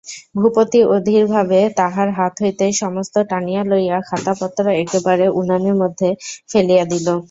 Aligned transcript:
ভূপতি 0.35 0.79
অধীরভাবে 0.95 1.59
তাহার 1.79 2.09
হাত 2.17 2.33
হইতে 2.43 2.65
সমস্ত 2.81 3.15
টানিয়া 3.29 3.63
লইয়া 3.65 3.97
খাতাপত্র 4.09 4.63
একেবারে 4.81 5.25
উনানের 5.39 5.75
মধ্যে 5.81 6.09
ফেলিয়া 6.49 6.83
দিল। 6.91 7.07